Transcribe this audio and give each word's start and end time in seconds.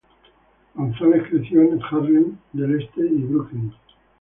González 0.73 1.27
creció 1.29 1.61
en 1.61 1.79
Harlem 1.79 2.35
del 2.53 2.81
Este 2.81 3.01
y 3.01 3.19
Brooklyn. 3.21 3.71